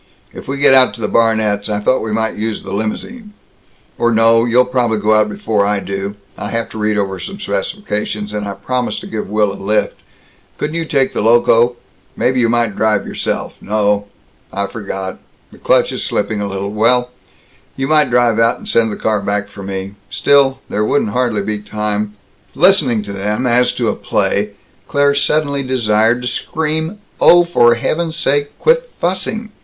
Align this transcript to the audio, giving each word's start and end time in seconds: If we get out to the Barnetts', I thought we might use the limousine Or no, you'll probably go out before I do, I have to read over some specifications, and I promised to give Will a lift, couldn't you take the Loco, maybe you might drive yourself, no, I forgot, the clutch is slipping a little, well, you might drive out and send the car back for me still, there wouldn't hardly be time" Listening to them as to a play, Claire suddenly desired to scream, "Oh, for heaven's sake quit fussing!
If 0.33 0.47
we 0.47 0.57
get 0.57 0.73
out 0.73 0.95
to 0.95 1.01
the 1.01 1.07
Barnetts', 1.07 1.69
I 1.69 1.79
thought 1.79 2.01
we 2.01 2.11
might 2.11 2.33
use 2.33 2.63
the 2.63 2.73
limousine 2.73 3.33
Or 3.99 4.11
no, 4.11 4.45
you'll 4.45 4.65
probably 4.65 4.97
go 4.97 5.13
out 5.13 5.29
before 5.29 5.63
I 5.63 5.79
do, 5.79 6.15
I 6.39 6.49
have 6.49 6.69
to 6.71 6.79
read 6.79 6.97
over 6.97 7.19
some 7.19 7.39
specifications, 7.39 8.33
and 8.33 8.47
I 8.47 8.55
promised 8.55 9.01
to 9.01 9.05
give 9.05 9.29
Will 9.29 9.53
a 9.53 9.61
lift, 9.61 9.93
couldn't 10.57 10.73
you 10.73 10.85
take 10.85 11.13
the 11.13 11.21
Loco, 11.21 11.75
maybe 12.17 12.39
you 12.39 12.49
might 12.49 12.75
drive 12.75 13.05
yourself, 13.05 13.53
no, 13.61 14.07
I 14.51 14.65
forgot, 14.65 15.19
the 15.51 15.59
clutch 15.59 15.91
is 15.91 16.03
slipping 16.03 16.41
a 16.41 16.47
little, 16.47 16.71
well, 16.71 17.11
you 17.75 17.87
might 17.87 18.09
drive 18.09 18.39
out 18.39 18.57
and 18.57 18.67
send 18.67 18.91
the 18.91 18.95
car 18.95 19.21
back 19.21 19.49
for 19.49 19.61
me 19.61 19.93
still, 20.09 20.57
there 20.67 20.83
wouldn't 20.83 21.11
hardly 21.11 21.43
be 21.43 21.59
time" 21.59 22.15
Listening 22.55 23.03
to 23.03 23.13
them 23.13 23.45
as 23.45 23.71
to 23.73 23.89
a 23.89 23.95
play, 23.95 24.53
Claire 24.87 25.13
suddenly 25.13 25.61
desired 25.61 26.23
to 26.23 26.27
scream, 26.27 26.97
"Oh, 27.19 27.43
for 27.45 27.75
heaven's 27.75 28.15
sake 28.15 28.57
quit 28.57 28.89
fussing! 28.99 29.51